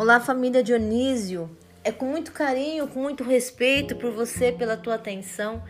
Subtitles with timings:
[0.00, 1.54] Olá, família Dionísio.
[1.84, 5.62] É com muito carinho, com muito respeito por você, pela tua atenção,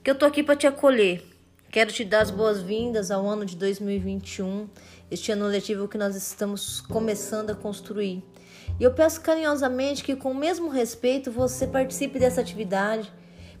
[0.00, 1.24] que eu tô aqui para te acolher.
[1.72, 4.68] Quero te dar as boas-vindas ao ano de 2021,
[5.10, 8.22] este ano letivo que nós estamos começando a construir.
[8.78, 13.12] E eu peço carinhosamente que, com o mesmo respeito, você participe dessa atividade.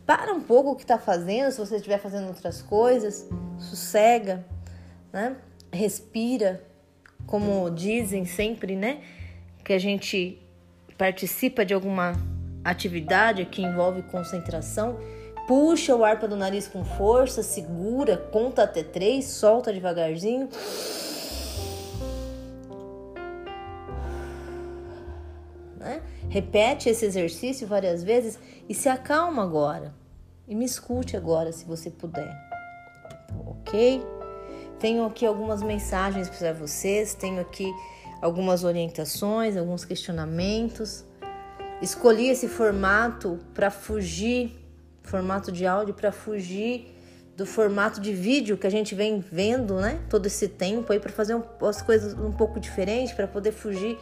[0.06, 3.28] Para um pouco o que está fazendo, se você estiver fazendo outras coisas,
[3.58, 4.46] sossega,
[5.12, 5.36] né?
[5.72, 6.64] respira,
[7.26, 9.02] como dizem sempre, né?
[9.64, 10.38] Que a gente
[10.98, 12.12] participa de alguma
[12.62, 14.98] atividade que envolve concentração,
[15.46, 20.48] puxa o ar pelo nariz com força, segura, conta até três, solta devagarzinho.
[25.78, 26.02] Né?
[26.28, 29.94] Repete esse exercício várias vezes e se acalma agora.
[30.46, 32.36] E me escute agora, se você puder.
[33.46, 34.02] Ok?
[34.78, 37.72] Tenho aqui algumas mensagens para vocês, tenho aqui
[38.20, 41.04] algumas orientações, alguns questionamentos.
[41.80, 44.52] Escolhi esse formato para fugir,
[45.02, 46.94] formato de áudio para fugir
[47.36, 50.00] do formato de vídeo que a gente vem vendo, né?
[50.08, 53.98] Todo esse tempo aí para fazer um, as coisas um pouco diferentes, para poder fugir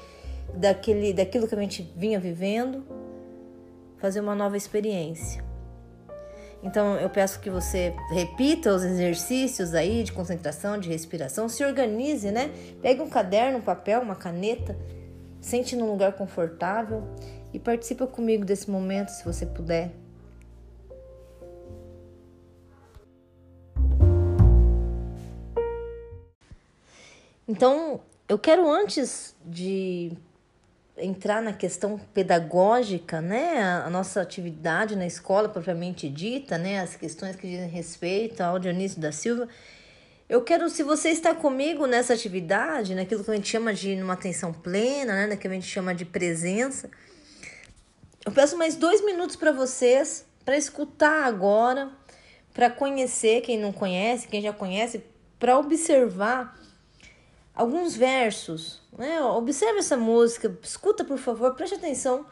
[0.55, 2.85] daquele, daquilo que a gente vinha vivendo,
[3.99, 5.52] fazer uma nova experiência.
[6.63, 12.31] Então eu peço que você repita os exercícios aí de concentração, de respiração, se organize,
[12.31, 12.53] né?
[12.81, 14.77] Pegue um caderno, um papel, uma caneta,
[15.41, 17.03] sente num lugar confortável
[17.53, 19.91] e participa comigo desse momento, se você puder.
[27.47, 30.13] Então, eu quero antes de
[30.97, 37.35] entrar na questão pedagógica, né, a, nossa atividade na escola propriamente dita, né, as questões
[37.37, 39.48] que dizem respeito ao Dionísio da Silva,
[40.29, 44.15] eu quero, se você está comigo nessa atividade, naquilo que a gente chama de uma
[44.15, 46.91] atenção plena, né, naquilo que a gente chama de presença,
[48.25, 51.91] eu peço mais dois minutos para vocês, para escutar agora,
[52.55, 55.03] para conhecer quem não conhece, quem já conhece,
[55.39, 56.57] para observar
[57.55, 58.80] alguns versos.
[58.96, 59.20] Né?
[59.23, 62.27] Observe essa música, escuta por favor, preste atenção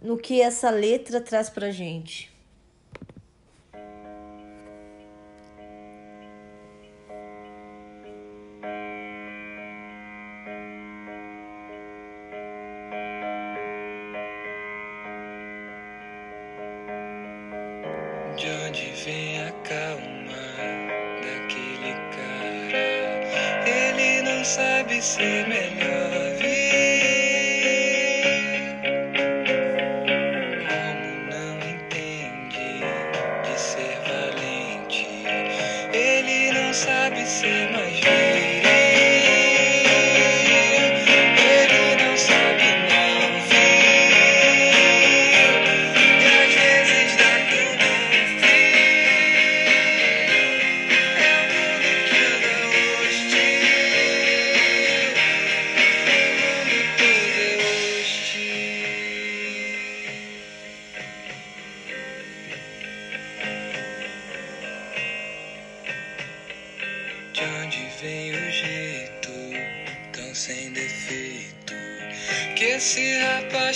[0.00, 2.30] no que essa letra traz pra gente.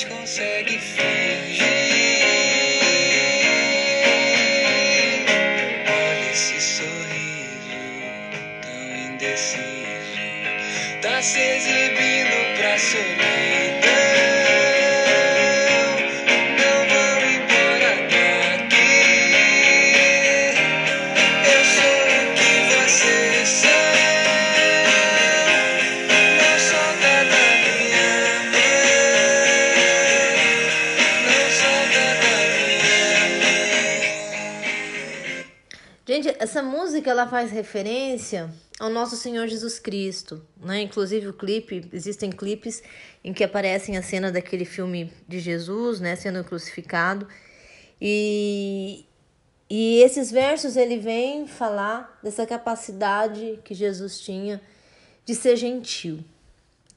[0.04, 1.64] Consegue fingir.
[5.86, 7.78] Olha esse sorriso
[8.62, 9.60] tão indeciso,
[11.02, 13.63] tá se exibindo pra solidão.
[36.94, 40.80] Música ela faz referência ao nosso Senhor Jesus Cristo, né?
[40.80, 42.84] Inclusive o clipe, existem clipes
[43.24, 47.26] em que aparecem a cena daquele filme de Jesus, né, sendo crucificado.
[48.00, 49.04] E
[49.68, 54.60] e esses versos ele vem falar dessa capacidade que Jesus tinha
[55.24, 56.20] de ser gentil,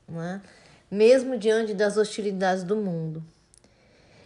[0.07, 0.43] né?
[0.91, 3.23] mesmo diante das hostilidades do mundo.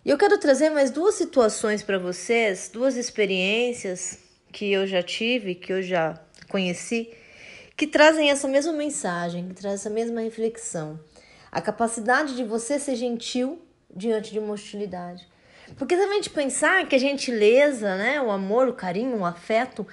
[0.04, 4.20] E eu quero trazer mais duas situações para vocês, duas experiências
[4.52, 6.20] que eu já tive, que eu já
[6.50, 7.12] conheci,
[7.78, 11.00] que trazem essa mesma mensagem, que trazem essa mesma reflexão.
[11.52, 13.62] A capacidade de você ser gentil
[13.94, 15.28] diante de uma hostilidade.
[15.78, 19.88] Porque se a gente pensar que a gentileza, né, o amor, o carinho, o afeto,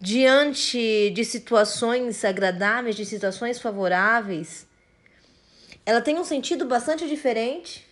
[0.00, 4.66] diante de situações agradáveis, de situações favoráveis,
[5.84, 7.86] ela tem um sentido bastante diferente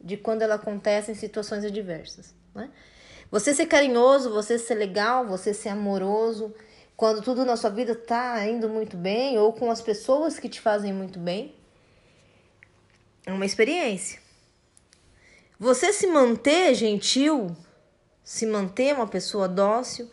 [0.00, 2.34] de quando ela acontece em situações adversas.
[2.54, 2.70] Né?
[3.30, 6.54] Você ser carinhoso, você ser legal, você ser amoroso,
[6.96, 10.60] quando tudo na sua vida está indo muito bem ou com as pessoas que te
[10.60, 11.54] fazem muito bem,
[13.24, 14.20] é uma experiência.
[15.58, 17.56] Você se manter gentil,
[18.24, 20.10] se manter uma pessoa dócil,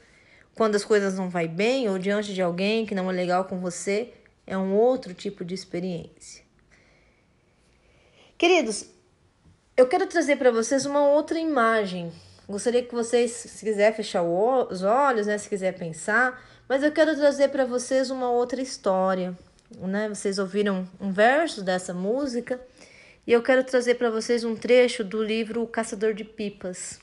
[0.55, 3.59] quando as coisas não vai bem ou diante de alguém que não é legal com
[3.59, 4.13] você,
[4.45, 6.43] é um outro tipo de experiência.
[8.37, 8.85] Queridos,
[9.75, 12.11] eu quero trazer para vocês uma outra imagem.
[12.47, 17.13] Gostaria que vocês, se quiser fechar os olhos, né, se quiser pensar, mas eu quero
[17.13, 19.37] trazer para vocês uma outra história,
[19.79, 20.07] né?
[20.07, 22.59] Vocês ouviram um verso dessa música
[23.25, 26.99] e eu quero trazer para vocês um trecho do livro O Caçador de Pipas,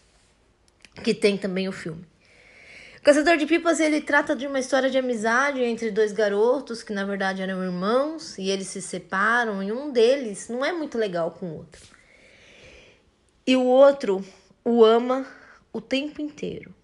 [1.03, 2.07] que tem também o filme.
[2.99, 6.95] O Caçador de Pipas ele trata de uma história de amizade entre dois garotos que
[6.95, 11.33] na verdade eram irmãos e eles se separam e um deles não é muito legal
[11.33, 11.83] com o outro.
[13.47, 14.25] E o outro
[14.65, 15.27] o ama
[15.73, 16.75] o tempo inteiro.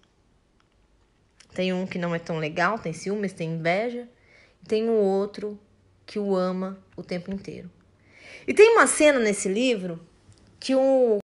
[1.53, 4.07] Tem um que não é tão legal, tem ciúmes, tem inveja,
[4.67, 5.59] tem o outro
[6.05, 7.69] que o ama o tempo inteiro.
[8.47, 9.99] E tem uma cena nesse livro
[10.59, 11.19] que o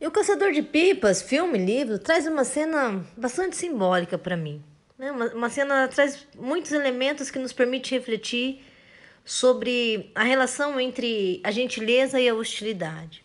[0.00, 4.62] e o Caçador de Pipas, filme, livro, traz uma cena bastante simbólica para mim.
[4.96, 5.10] Né?
[5.10, 8.62] Uma, uma cena traz muitos elementos que nos permite refletir
[9.24, 13.24] sobre a relação entre a gentileza e a hostilidade.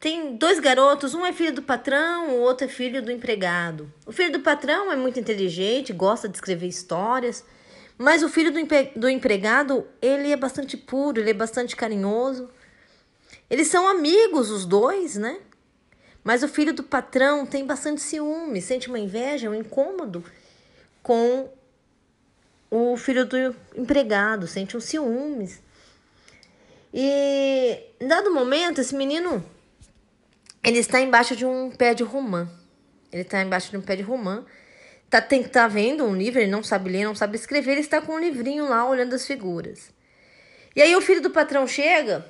[0.00, 3.92] Tem dois garotos, um é filho do patrão, o outro é filho do empregado.
[4.06, 7.44] O filho do patrão é muito inteligente, gosta de escrever histórias,
[7.98, 8.58] mas o filho do,
[8.98, 12.48] do empregado, ele é bastante puro, ele é bastante carinhoso.
[13.50, 15.38] Eles são amigos, os dois, né?
[16.24, 20.24] Mas o filho do patrão tem bastante ciúme, sente uma inveja, um incômodo
[21.02, 21.50] com
[22.70, 23.36] o filho do
[23.76, 25.60] empregado, sente um ciúmes.
[26.92, 29.44] E em dado momento, esse menino
[30.62, 32.48] ele está embaixo de um pé de romã.
[33.12, 34.44] Ele está embaixo de um pé de romã.
[35.08, 38.14] Tá, tá vendo um livro, ele não sabe ler, não sabe escrever, ele está com
[38.14, 39.90] um livrinho lá olhando as figuras.
[40.76, 42.24] E aí o filho do patrão chega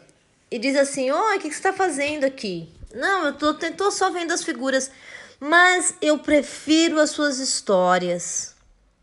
[0.51, 2.73] e diz assim: Oi, o que, que você está fazendo aqui?
[2.95, 4.91] Não, eu tô só vendo as figuras,
[5.39, 8.57] mas eu prefiro as suas histórias.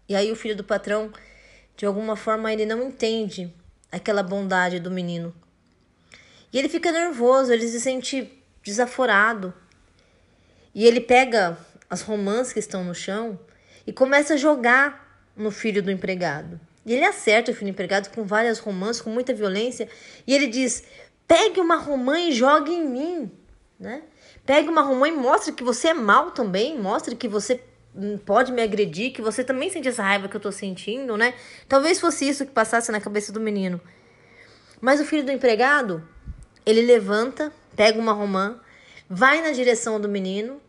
[0.09, 1.11] E aí o filho do patrão,
[1.75, 3.53] de alguma forma, ele não entende
[3.91, 5.33] aquela bondade do menino.
[6.51, 8.36] E ele fica nervoso, ele se sente
[8.67, 9.53] desaforado.
[10.75, 11.57] E ele pega
[11.89, 13.39] as romãs que estão no chão
[13.85, 16.59] e começa a jogar no filho do empregado.
[16.85, 19.89] E ele acerta o filho do empregado com várias romãs, com muita violência,
[20.25, 20.83] e ele diz:
[21.27, 23.31] Pegue uma romã e jogue em mim,
[23.79, 24.03] né?
[24.45, 27.61] Pegue uma romã e mostre que você é mal também, mostre que você
[28.25, 31.33] pode me agredir, que você também sente essa raiva que eu tô sentindo, né?
[31.67, 33.81] Talvez fosse isso que passasse na cabeça do menino.
[34.79, 36.07] Mas o filho do empregado,
[36.65, 38.59] ele levanta, pega uma romã,
[39.07, 40.59] vai na direção do menino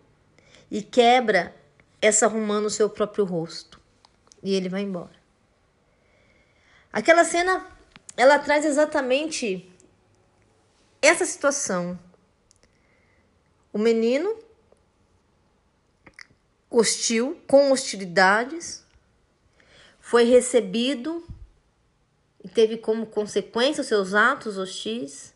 [0.71, 1.57] e quebra
[2.01, 3.81] essa romã no seu próprio rosto.
[4.43, 5.19] E ele vai embora.
[6.93, 7.67] Aquela cena,
[8.17, 9.69] ela traz exatamente
[11.01, 11.99] essa situação.
[13.73, 14.39] O menino
[16.71, 18.87] hostil, com hostilidades,
[19.99, 21.27] foi recebido
[22.45, 25.35] e teve como consequência os seus atos hostis.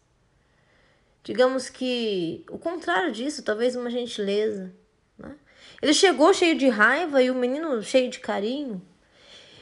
[1.25, 4.73] Digamos que o contrário disso, talvez uma gentileza.
[5.17, 5.35] Né?
[5.81, 8.83] Ele chegou cheio de raiva e o menino cheio de carinho.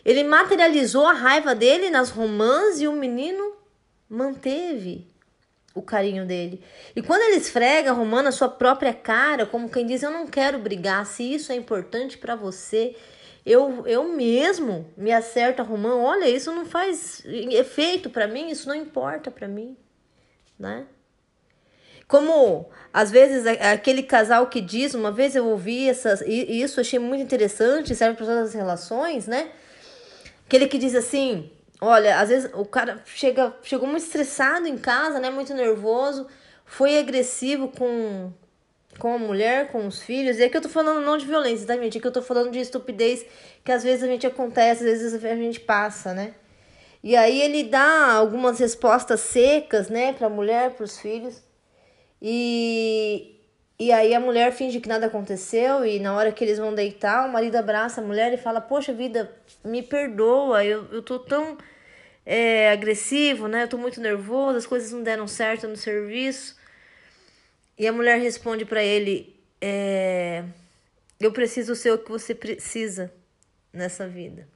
[0.04, 3.56] Ele materializou a raiva dele nas romãs e o menino
[4.08, 5.06] manteve
[5.74, 6.62] o carinho dele.
[6.96, 11.04] E quando ele esfrega a sua própria cara, como quem diz, eu não quero brigar,
[11.06, 12.96] se isso é importante para você,
[13.44, 18.68] eu, eu mesmo me acerto a Romano, olha, isso não faz efeito para mim, isso
[18.68, 19.76] não importa para mim,
[20.58, 20.86] né?
[22.10, 27.22] Como às vezes aquele casal que diz, uma vez eu ouvi essas, isso achei muito
[27.22, 29.52] interessante, serve para todas as relações, né?
[30.44, 31.48] Aquele que diz assim:
[31.80, 35.30] Olha, às vezes o cara chega, chegou muito estressado em casa, né?
[35.30, 36.26] Muito nervoso,
[36.66, 38.32] foi agressivo com,
[38.98, 40.40] com a mulher, com os filhos.
[40.40, 41.96] E aqui eu tô falando não de violência, tá, gente?
[41.96, 43.24] Aqui eu tô falando de estupidez
[43.64, 46.34] que às vezes a gente acontece, às vezes a gente passa, né?
[47.04, 51.48] E aí ele dá algumas respostas secas, né, pra mulher, pros filhos.
[52.20, 53.40] E,
[53.78, 57.26] e aí a mulher finge que nada aconteceu e na hora que eles vão deitar,
[57.26, 59.34] o marido abraça a mulher e fala: Poxa vida,
[59.64, 61.56] me perdoa, eu, eu tô tão
[62.26, 63.64] é, agressivo, né?
[63.64, 66.56] Eu tô muito nervoso, as coisas não deram certo no serviço.
[67.78, 70.44] E a mulher responde para ele: é,
[71.18, 73.12] Eu preciso ser o que você precisa
[73.72, 74.46] nessa vida.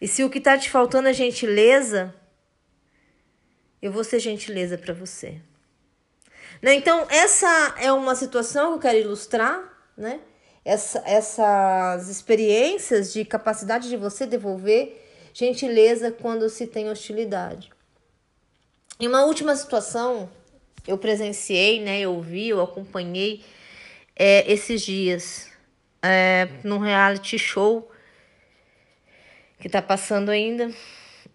[0.00, 2.12] E se o que tá te faltando é gentileza,
[3.80, 5.40] eu vou ser gentileza para você.
[6.62, 6.74] Né?
[6.74, 9.60] Então, essa é uma situação que eu quero ilustrar,
[9.96, 10.20] né?
[10.64, 14.96] Essa, essas experiências de capacidade de você devolver
[15.34, 17.72] gentileza quando se tem hostilidade.
[19.00, 20.30] Em uma última situação,
[20.86, 21.98] eu presenciei, né?
[22.00, 23.44] Eu vi, eu acompanhei
[24.14, 25.50] é, esses dias
[26.00, 27.90] é, num reality show
[29.58, 30.70] que tá passando ainda.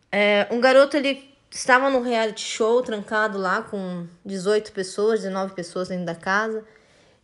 [0.09, 5.87] É, um garoto ele estava no reality show trancado lá com 18 pessoas, 19 pessoas
[5.87, 6.63] dentro da casa.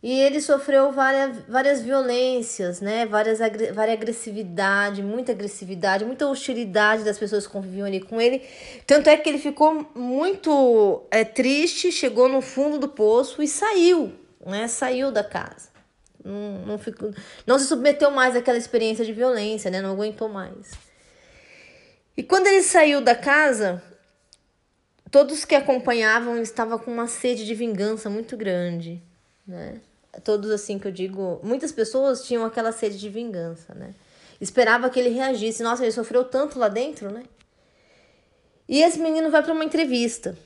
[0.02, 3.06] E ele sofreu várias, várias violências, né?
[3.06, 8.42] Várias, várias agressividade, muita agressividade, muita hostilidade das pessoas que conviviam ali com ele.
[8.86, 14.12] Tanto é que ele ficou muito é, triste, chegou no fundo do poço e saiu,
[14.44, 14.68] né?
[14.68, 15.70] Saiu da casa.
[16.22, 17.10] Não, não, ficou,
[17.46, 19.80] não se submeteu mais àquela experiência de violência, né?
[19.80, 20.72] Não aguentou mais.
[22.14, 23.82] E quando ele saiu da casa,
[25.14, 29.00] todos que acompanhavam estavam com uma sede de vingança muito grande,
[29.46, 29.80] né?
[30.24, 33.94] Todos assim que eu digo, muitas pessoas tinham aquela sede de vingança, né?
[34.40, 35.62] Esperava que ele reagisse.
[35.62, 37.22] Nossa, ele sofreu tanto lá dentro, né?
[38.68, 40.36] E esse menino vai para uma entrevista.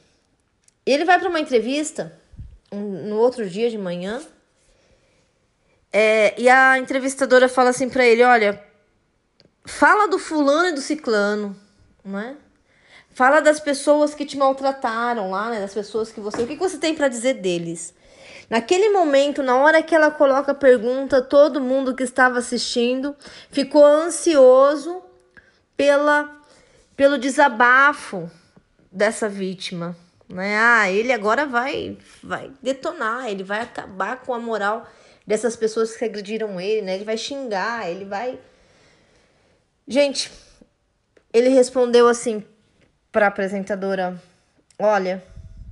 [0.85, 2.13] Ele vai para uma entrevista
[2.71, 4.21] no outro dia de manhã.
[5.91, 8.63] É, e a entrevistadora fala assim para ele: Olha,
[9.65, 11.57] fala do fulano e do ciclano,
[12.05, 12.37] não é?
[13.11, 15.61] Fala das pessoas que te maltrataram lá, né?
[15.61, 16.43] Das pessoas que você.
[16.43, 17.95] O que você tem para dizer deles?
[18.49, 23.15] Naquele momento, na hora que ela coloca a pergunta, todo mundo que estava assistindo
[23.51, 25.03] ficou ansioso
[25.77, 26.35] pela,
[26.97, 28.31] pelo desabafo
[28.91, 29.95] dessa vítima.
[30.29, 30.59] Né?
[30.59, 34.87] Ah, ele agora vai, vai detonar, ele vai acabar com a moral
[35.27, 36.95] dessas pessoas que agrediram ele, né?
[36.95, 38.39] Ele vai xingar, ele vai.
[39.87, 40.33] Gente,
[41.33, 42.43] ele respondeu assim:
[43.13, 44.21] para a apresentadora:
[44.79, 45.23] Olha,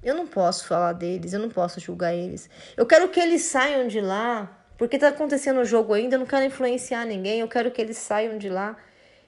[0.02, 2.49] eu não posso falar deles, eu não posso julgar eles.
[2.76, 6.26] Eu quero que eles saiam de lá, porque tá acontecendo o jogo ainda, eu não
[6.26, 8.76] quero influenciar ninguém, eu quero que eles saiam de lá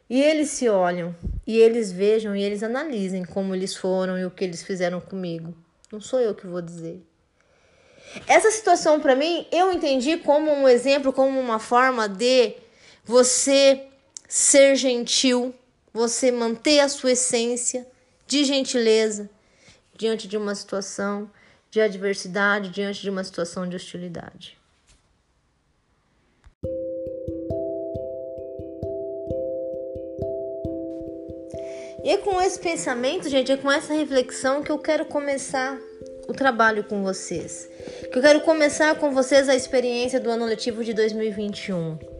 [0.08, 1.14] e eles se olham,
[1.46, 5.54] e eles vejam e eles analisem como eles foram e o que eles fizeram comigo.
[5.92, 7.02] Não sou eu que vou dizer.
[8.26, 12.54] Essa situação para mim, eu entendi como um exemplo, como uma forma de
[13.04, 13.86] você
[14.26, 15.54] ser gentil,
[15.92, 17.86] você manter a sua essência
[18.28, 19.28] de gentileza
[19.96, 21.30] diante de uma situação
[21.70, 24.58] de adversidade, diante de uma situação de hostilidade.
[32.04, 35.78] E é com esse pensamento, gente, é com essa reflexão que eu quero começar
[36.28, 37.68] o trabalho com vocês.
[38.12, 42.17] Que eu quero começar com vocês a experiência do ano letivo de 2021.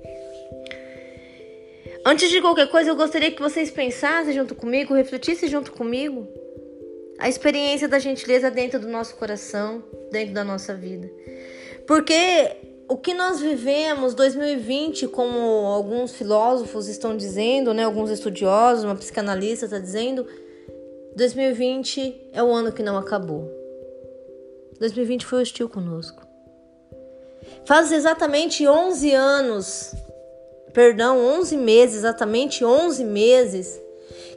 [2.11, 6.27] Antes de qualquer coisa, eu gostaria que vocês pensassem junto comigo, refletissem junto comigo
[7.19, 11.07] a experiência da gentileza dentro do nosso coração, dentro da nossa vida.
[11.87, 12.57] Porque
[12.89, 19.67] o que nós vivemos 2020, como alguns filósofos estão dizendo, né, alguns estudiosos, uma psicanalista
[19.67, 20.27] está dizendo,
[21.15, 23.53] 2020 é o ano que não acabou.
[24.81, 26.27] 2020 foi hostil conosco.
[27.67, 29.95] Faz exatamente 11 anos
[30.79, 33.83] perdão, 11 meses, exatamente 11 meses,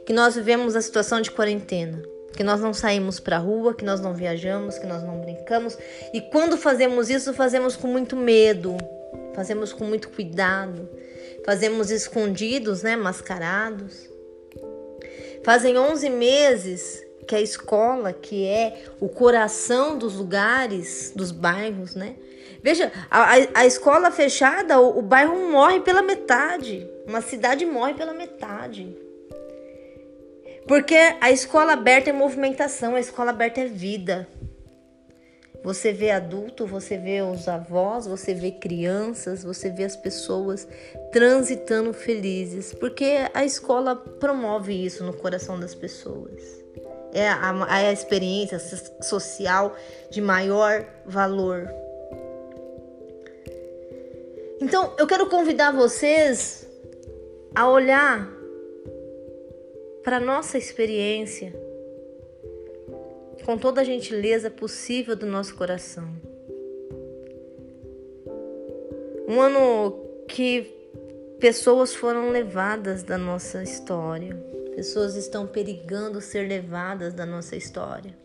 [0.04, 2.02] que nós vivemos a situação de quarentena.
[2.36, 5.78] Que nós não saímos para rua, que nós não viajamos, que nós não brincamos.
[6.12, 8.76] E quando fazemos isso, fazemos com muito medo,
[9.36, 10.88] fazemos com muito cuidado,
[11.46, 14.10] fazemos escondidos, né, mascarados.
[15.44, 22.16] Fazem 11 meses que a escola, que é o coração dos lugares, dos bairros, né,
[22.62, 26.88] Veja, a, a escola fechada, o, o bairro morre pela metade.
[27.06, 28.96] Uma cidade morre pela metade.
[30.66, 34.28] Porque a escola aberta é movimentação, a escola aberta é vida.
[35.64, 40.66] Você vê adulto, você vê os avós, você vê crianças, você vê as pessoas
[41.12, 46.42] transitando felizes, porque a escola promove isso no coração das pessoas.
[47.12, 48.58] É a, a experiência
[49.00, 49.76] social
[50.10, 51.81] de maior valor.
[54.62, 56.64] Então, eu quero convidar vocês
[57.52, 58.32] a olhar
[60.04, 61.52] para nossa experiência
[63.44, 66.08] com toda a gentileza possível do nosso coração.
[69.26, 70.72] Um ano que
[71.40, 74.36] pessoas foram levadas da nossa história,
[74.76, 78.16] pessoas estão perigando ser levadas da nossa história.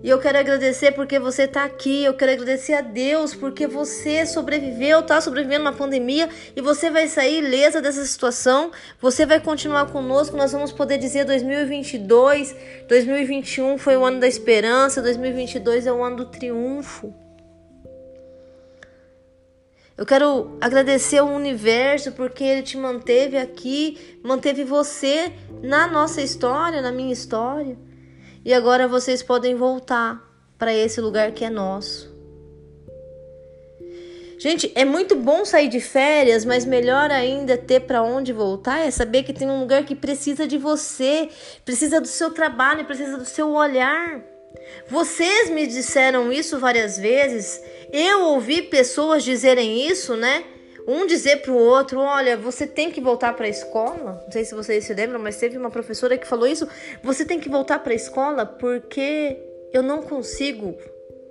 [0.00, 2.04] E eu quero agradecer porque você está aqui.
[2.04, 7.08] Eu quero agradecer a Deus porque você sobreviveu, está sobrevivendo uma pandemia e você vai
[7.08, 8.70] sair ilesa dessa situação.
[9.00, 10.36] Você vai continuar conosco.
[10.36, 12.54] Nós vamos poder dizer 2022,
[12.88, 17.12] 2021 foi o ano da esperança, 2022 é o ano do triunfo.
[19.96, 26.80] Eu quero agradecer ao universo porque ele te manteve aqui, manteve você na nossa história,
[26.80, 27.76] na minha história.
[28.48, 30.26] E agora vocês podem voltar
[30.56, 32.10] para esse lugar que é nosso.
[34.38, 38.90] Gente, é muito bom sair de férias, mas melhor ainda ter para onde voltar é
[38.90, 41.28] saber que tem um lugar que precisa de você,
[41.62, 44.24] precisa do seu trabalho, precisa do seu olhar.
[44.88, 47.60] Vocês me disseram isso várias vezes.
[47.92, 50.42] Eu ouvi pessoas dizerem isso, né?
[50.90, 54.22] Um dizer para o outro: olha, você tem que voltar para a escola.
[54.24, 56.66] Não sei se vocês se lembram, mas teve uma professora que falou isso.
[57.02, 59.36] Você tem que voltar para a escola porque
[59.70, 60.74] eu não consigo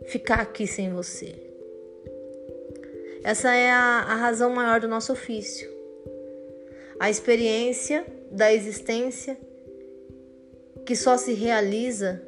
[0.05, 1.35] ficar aqui sem você.
[3.23, 5.67] Essa é a, a razão maior do nosso ofício.
[6.99, 9.35] A experiência da existência
[10.85, 12.21] que só se realiza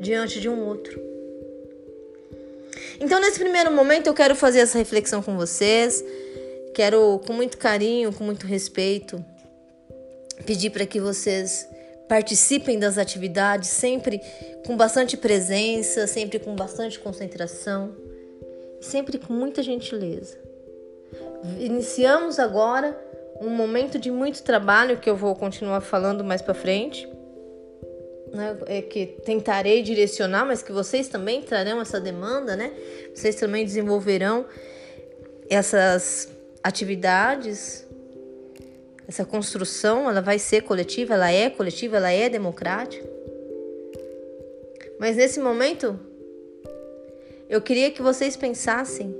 [0.00, 1.11] diante de um outro.
[3.00, 6.04] Então, nesse primeiro momento, eu quero fazer essa reflexão com vocês.
[6.74, 9.22] Quero, com muito carinho, com muito respeito,
[10.46, 11.68] pedir para que vocês
[12.08, 14.20] participem das atividades sempre
[14.66, 17.94] com bastante presença, sempre com bastante concentração
[18.82, 20.36] sempre com muita gentileza.
[21.58, 22.98] Iniciamos agora
[23.40, 27.08] um momento de muito trabalho que eu vou continuar falando mais para frente
[28.32, 32.72] né, é que tentarei direcionar, mas que vocês também trarão essa demanda, né?
[33.14, 34.46] Vocês também desenvolverão
[35.50, 36.30] essas
[36.62, 37.86] atividades,
[39.06, 43.06] essa construção, ela vai ser coletiva, ela é coletiva, ela é democrática.
[44.98, 45.98] Mas nesse momento,
[47.50, 49.14] eu queria que vocês pensassem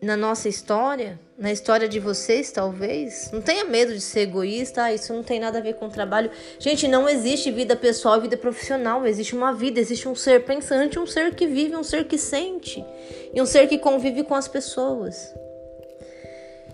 [0.00, 3.30] na nossa história, na história de vocês, talvez.
[3.32, 5.90] Não tenha medo de ser egoísta, ah, isso não tem nada a ver com o
[5.90, 6.32] trabalho.
[6.58, 9.06] Gente, não existe vida pessoal e vida profissional.
[9.06, 12.84] Existe uma vida, existe um ser pensante, um ser que vive, um ser que sente
[13.32, 15.32] e um ser que convive com as pessoas.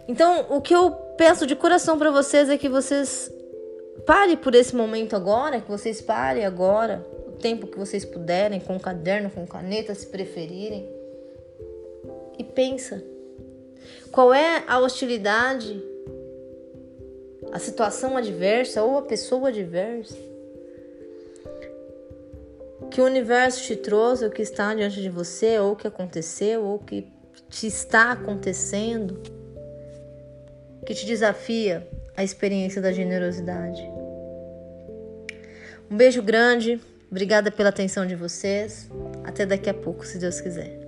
[0.08, 3.30] Então, o que eu peço de coração para vocês é que vocês
[4.06, 8.80] parem por esse momento agora, que vocês parem agora, o tempo que vocês puderem, com
[8.80, 10.88] caderno, com caneta, se preferirem.
[12.38, 13.13] E pensa
[14.11, 15.83] qual é a hostilidade,
[17.52, 20.16] a situação adversa ou a pessoa adversa
[22.94, 26.78] que o universo te trouxe, o que está diante de você, ou que aconteceu, ou
[26.78, 27.09] que
[27.50, 29.20] te está acontecendo,
[30.87, 33.83] que te desafia a experiência da generosidade.
[35.90, 36.80] Um beijo grande,
[37.11, 38.88] obrigada pela atenção de vocês.
[39.24, 40.78] Até daqui a pouco, se Deus quiser.